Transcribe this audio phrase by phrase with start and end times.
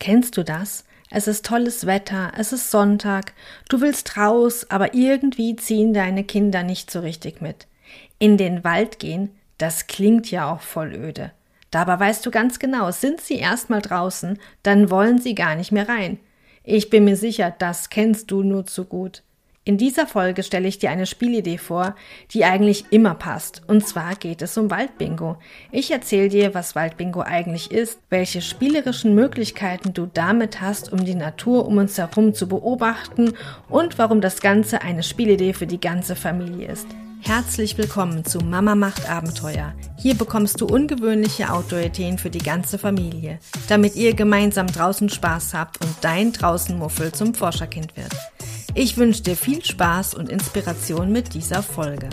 [0.00, 0.84] Kennst du das?
[1.10, 3.34] Es ist tolles Wetter, es ist Sonntag,
[3.68, 7.66] du willst raus, aber irgendwie ziehen deine Kinder nicht so richtig mit.
[8.18, 11.32] In den Wald gehen, das klingt ja auch voll öde.
[11.70, 15.88] Dabei weißt du ganz genau, sind sie erstmal draußen, dann wollen sie gar nicht mehr
[15.88, 16.18] rein.
[16.64, 19.22] Ich bin mir sicher, das kennst du nur zu gut.
[19.62, 21.94] In dieser Folge stelle ich dir eine Spielidee vor,
[22.30, 23.60] die eigentlich immer passt.
[23.66, 25.36] Und zwar geht es um Waldbingo.
[25.70, 31.14] Ich erzähle dir, was Waldbingo eigentlich ist, welche spielerischen Möglichkeiten du damit hast, um die
[31.14, 33.34] Natur um uns herum zu beobachten
[33.68, 36.86] und warum das Ganze eine Spielidee für die ganze Familie ist.
[37.20, 39.74] Herzlich willkommen zu Mama macht Abenteuer.
[39.98, 45.84] Hier bekommst du ungewöhnliche Outdoor-Ideen für die ganze Familie, damit ihr gemeinsam draußen Spaß habt
[45.84, 48.16] und dein Draußenmuffel zum Forscherkind wird.
[48.74, 52.08] Ich wünsche dir viel Spaß und Inspiration mit dieser Folge.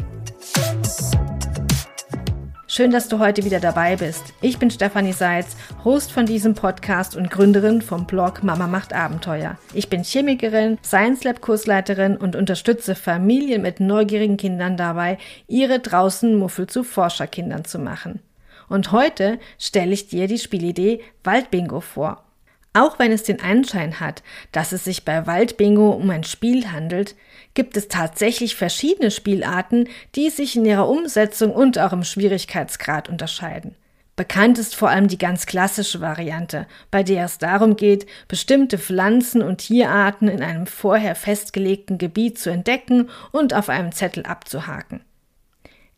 [2.65, 4.33] Schön, dass du heute wieder dabei bist.
[4.41, 9.57] Ich bin Stefanie Seitz, Host von diesem Podcast und Gründerin vom Blog Mama macht Abenteuer.
[9.73, 16.35] Ich bin Chemikerin, Science Lab Kursleiterin und unterstütze Familien mit neugierigen Kindern dabei, ihre draußen
[16.35, 18.19] Muffel zu Forscherkindern zu machen.
[18.67, 22.26] Und heute stelle ich dir die Spielidee Waldbingo vor.
[22.73, 27.15] Auch wenn es den Anschein hat, dass es sich bei Waldbingo um ein Spiel handelt,
[27.53, 33.75] gibt es tatsächlich verschiedene Spielarten, die sich in ihrer Umsetzung und auch im Schwierigkeitsgrad unterscheiden.
[34.15, 39.43] Bekannt ist vor allem die ganz klassische Variante, bei der es darum geht, bestimmte Pflanzen
[39.43, 45.01] und Tierarten in einem vorher festgelegten Gebiet zu entdecken und auf einem Zettel abzuhaken.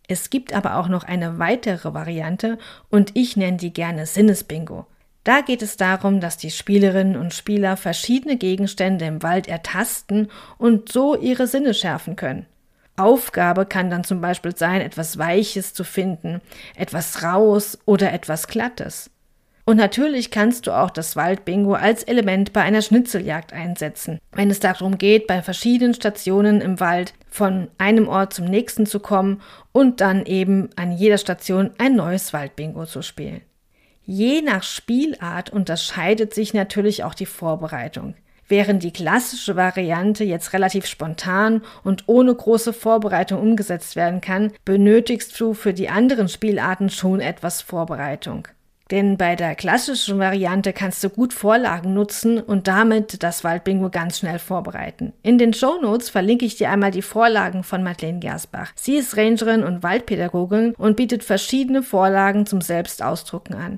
[0.09, 2.57] Es gibt aber auch noch eine weitere Variante
[2.89, 4.85] und ich nenne die gerne Sinnesbingo.
[5.29, 10.91] Da geht es darum, dass die Spielerinnen und Spieler verschiedene Gegenstände im Wald ertasten und
[10.91, 12.47] so ihre Sinne schärfen können.
[12.97, 16.41] Aufgabe kann dann zum Beispiel sein, etwas Weiches zu finden,
[16.75, 19.11] etwas Raues oder etwas Glattes.
[19.65, 24.59] Und natürlich kannst du auch das Waldbingo als Element bei einer Schnitzeljagd einsetzen, wenn es
[24.59, 30.01] darum geht, bei verschiedenen Stationen im Wald von einem Ort zum nächsten zu kommen und
[30.01, 33.41] dann eben an jeder Station ein neues Waldbingo zu spielen.
[34.11, 38.15] Je nach Spielart unterscheidet sich natürlich auch die Vorbereitung.
[38.47, 45.39] Während die klassische Variante jetzt relativ spontan und ohne große Vorbereitung umgesetzt werden kann, benötigst
[45.39, 48.47] du für die anderen Spielarten schon etwas Vorbereitung.
[48.89, 54.17] Denn bei der klassischen Variante kannst du gut Vorlagen nutzen und damit das Waldbingo ganz
[54.17, 55.13] schnell vorbereiten.
[55.21, 58.71] In den Show Notes verlinke ich dir einmal die Vorlagen von Madeleine Gersbach.
[58.73, 63.77] Sie ist Rangerin und Waldpädagogin und bietet verschiedene Vorlagen zum Selbstausdrucken an.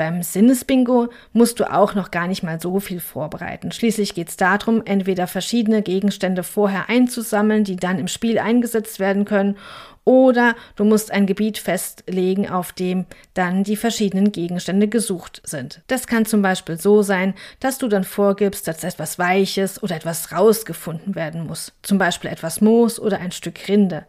[0.00, 3.70] Beim Sinnesbingo musst du auch noch gar nicht mal so viel vorbereiten.
[3.70, 9.26] Schließlich geht es darum, entweder verschiedene Gegenstände vorher einzusammeln, die dann im Spiel eingesetzt werden
[9.26, 9.58] können,
[10.06, 15.82] oder du musst ein Gebiet festlegen, auf dem dann die verschiedenen Gegenstände gesucht sind.
[15.88, 20.32] Das kann zum Beispiel so sein, dass du dann vorgibst, dass etwas Weiches oder etwas
[20.32, 21.74] rausgefunden werden muss.
[21.82, 24.06] Zum Beispiel etwas Moos oder ein Stück Rinde.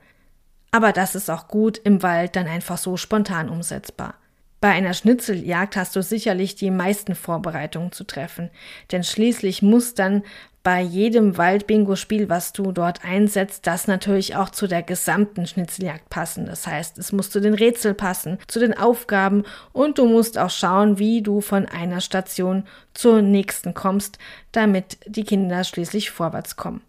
[0.71, 4.13] Aber das ist auch gut im Wald dann einfach so spontan umsetzbar.
[4.61, 8.51] Bei einer Schnitzeljagd hast du sicherlich die meisten Vorbereitungen zu treffen,
[8.91, 10.21] denn schließlich muss dann
[10.61, 16.45] bei jedem Waldbingo-Spiel, was du dort einsetzt, das natürlich auch zu der gesamten Schnitzeljagd passen.
[16.45, 20.51] Das heißt, es muss zu den Rätseln passen, zu den Aufgaben und du musst auch
[20.51, 24.19] schauen, wie du von einer Station zur nächsten kommst,
[24.51, 26.81] damit die Kinder schließlich vorwärts kommen.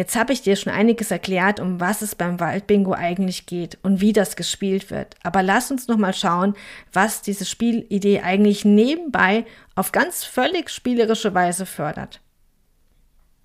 [0.00, 4.00] Jetzt habe ich dir schon einiges erklärt, um was es beim Waldbingo eigentlich geht und
[4.00, 5.14] wie das gespielt wird.
[5.22, 6.54] Aber lass uns noch mal schauen,
[6.90, 9.44] was diese Spielidee eigentlich nebenbei
[9.74, 12.22] auf ganz völlig spielerische Weise fördert.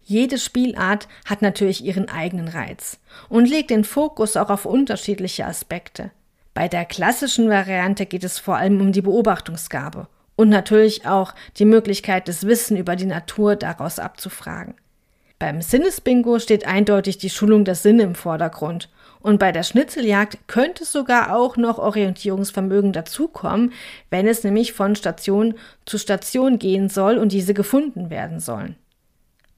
[0.05, 6.11] Jede Spielart hat natürlich ihren eigenen Reiz und legt den Fokus auch auf unterschiedliche Aspekte.
[6.53, 10.07] Bei der klassischen Variante geht es vor allem um die Beobachtungsgabe
[10.37, 14.75] und natürlich auch die Möglichkeit, das Wissen über die Natur daraus abzufragen.
[15.37, 18.89] Beim Sinnesbingo steht eindeutig die Schulung der Sinne im Vordergrund.
[19.19, 23.73] Und bei der Schnitzeljagd könnte sogar auch noch Orientierungsvermögen dazukommen,
[24.09, 28.75] wenn es nämlich von Station zu Station gehen soll und diese gefunden werden sollen.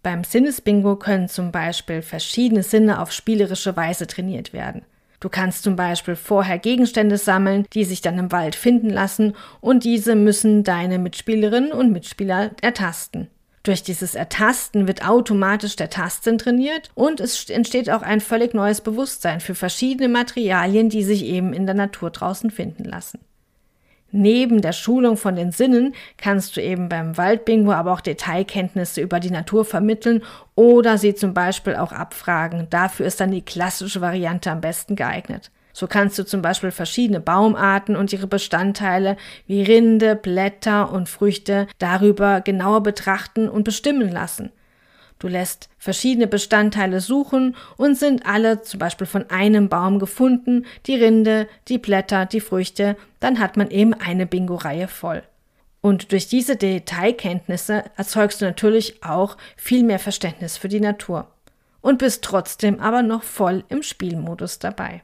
[0.04, 4.84] Beim Sinnesbingo können zum Beispiel verschiedene Sinne auf spielerische Weise trainiert werden.
[5.19, 9.84] Du kannst zum Beispiel vorher Gegenstände sammeln, die sich dann im Wald finden lassen, und
[9.84, 13.28] diese müssen deine Mitspielerinnen und Mitspieler ertasten.
[13.68, 18.80] Durch dieses Ertasten wird automatisch der Tastsinn trainiert und es entsteht auch ein völlig neues
[18.80, 23.19] Bewusstsein für verschiedene Materialien, die sich eben in der Natur draußen finden lassen.
[24.10, 29.19] Neben der Schulung von den Sinnen kannst du eben beim Waldbingo aber auch Detailkenntnisse über
[29.19, 30.24] die Natur vermitteln
[30.56, 32.68] oder sie zum Beispiel auch abfragen.
[32.70, 35.52] Dafür ist dann die klassische Variante am besten geeignet.
[35.77, 39.15] So kannst du zum Beispiel verschiedene Baumarten und ihre Bestandteile
[39.45, 44.51] wie Rinde, Blätter und Früchte darüber genauer betrachten und bestimmen lassen.
[45.19, 50.95] Du lässt verschiedene Bestandteile suchen und sind alle zum Beispiel von einem Baum gefunden, die
[50.95, 55.21] Rinde, die Blätter, die Früchte, dann hat man eben eine Bingo-Reihe voll.
[55.81, 61.27] Und durch diese Detailkenntnisse erzeugst du natürlich auch viel mehr Verständnis für die Natur
[61.81, 65.03] und bist trotzdem aber noch voll im Spielmodus dabei.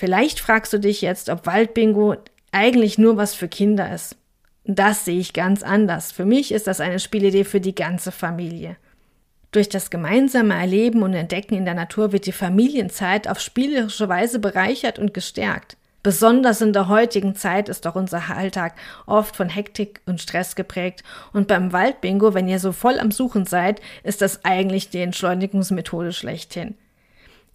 [0.00, 2.16] Vielleicht fragst du dich jetzt, ob Waldbingo
[2.52, 4.16] eigentlich nur was für Kinder ist.
[4.64, 6.10] Das sehe ich ganz anders.
[6.10, 8.78] Für mich ist das eine Spielidee für die ganze Familie.
[9.52, 14.38] Durch das gemeinsame Erleben und Entdecken in der Natur wird die Familienzeit auf spielerische Weise
[14.38, 15.76] bereichert und gestärkt.
[16.02, 21.04] Besonders in der heutigen Zeit ist doch unser Alltag oft von Hektik und Stress geprägt.
[21.34, 26.14] Und beim Waldbingo, wenn ihr so voll am Suchen seid, ist das eigentlich die Entschleunigungsmethode
[26.14, 26.74] schlechthin.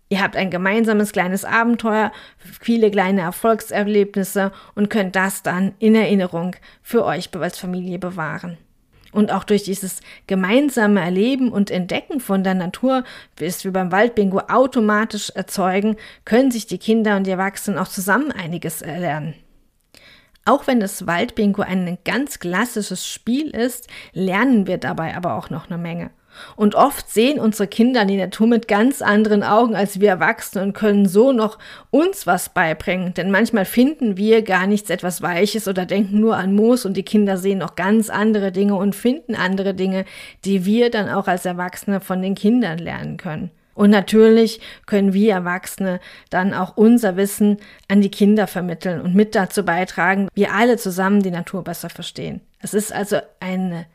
[0.08, 6.56] Ihr habt ein gemeinsames kleines Abenteuer, viele kleine Erfolgserlebnisse und könnt das dann in Erinnerung
[6.84, 8.58] für euch als Familie bewahren.
[9.12, 13.04] Und auch durch dieses gemeinsame Erleben und Entdecken von der Natur,
[13.38, 17.88] wie es wir beim Waldbingo automatisch erzeugen, können sich die Kinder und die Erwachsenen auch
[17.88, 19.34] zusammen einiges erlernen.
[20.44, 25.68] Auch wenn das Waldbingo ein ganz klassisches Spiel ist, lernen wir dabei aber auch noch
[25.68, 26.12] eine Menge.
[26.56, 30.74] Und oft sehen unsere Kinder die Natur mit ganz anderen Augen als wir Erwachsene und
[30.74, 31.58] können so noch
[31.92, 33.14] uns was beibringen.
[33.14, 37.04] Denn manchmal finden wir gar nichts etwas Weiches oder denken nur an Moos und die
[37.04, 40.06] Kinder sehen noch ganz andere Dinge und finden andere Dinge,
[40.46, 43.52] die wir dann auch als Erwachsene von den Kindern lernen können.
[43.76, 46.00] Und natürlich können wir Erwachsene
[46.30, 47.58] dann auch unser Wissen
[47.90, 52.42] an die Kinder vermitteln und mit dazu beitragen, wir alle zusammen die Natur besser verstehen.
[52.60, 53.86] Es ist also eine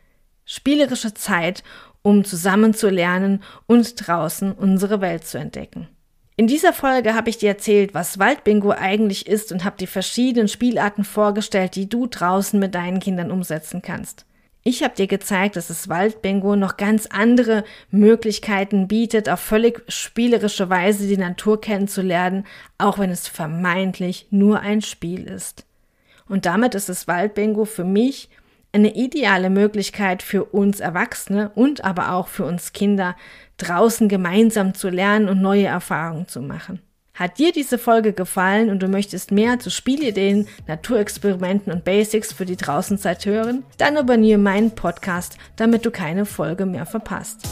[0.45, 1.65] spielerische Zeit,
[2.03, 5.89] um zusammen zu lernen und draußen unsere Welt zu entdecken.
[6.37, 10.49] In dieser Folge habe ich dir erzählt, was Waldbingo eigentlich ist und habe die verschiedenen
[10.49, 14.25] Spielarten vorgestellt, die du draußen mit deinen Kindern umsetzen kannst.
[14.63, 20.69] Ich habe dir gezeigt, dass das Waldbingo noch ganz andere Möglichkeiten bietet, auf völlig spielerische
[20.69, 22.47] Weise die Natur kennenzulernen,
[22.77, 25.67] auch wenn es vermeintlich nur ein Spiel ist.
[26.29, 28.29] Und damit ist das Waldbingo für mich
[28.73, 33.17] eine ideale Möglichkeit für uns Erwachsene und aber auch für uns Kinder,
[33.57, 36.81] draußen gemeinsam zu lernen und neue Erfahrungen zu machen.
[37.15, 42.47] Hat dir diese Folge gefallen und du möchtest mehr zu Spielideen, Naturexperimenten und Basics für
[42.47, 43.63] die Draußenzeit hören?
[43.77, 47.47] Dann abonniere meinen Podcast, damit du keine Folge mehr verpasst.